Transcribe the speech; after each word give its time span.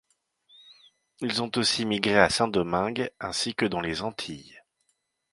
Ils 1.19 1.43
ont 1.43 1.51
aussi 1.57 1.85
migré 1.85 2.17
à 2.17 2.31
Saint-Domingue, 2.31 3.11
ainsi 3.19 3.53
que 3.53 3.65
dans 3.67 3.81
les 3.81 4.01
Antilles. 4.01 4.59